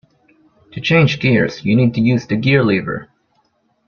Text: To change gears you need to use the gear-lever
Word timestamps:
To 0.71 0.81
change 0.81 1.19
gears 1.19 1.63
you 1.63 1.75
need 1.75 1.93
to 1.93 2.01
use 2.01 2.25
the 2.25 2.35
gear-lever 2.35 3.07